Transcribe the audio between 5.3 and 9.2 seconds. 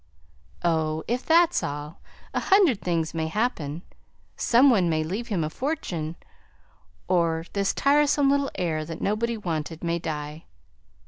a fortune or this tiresome little heir that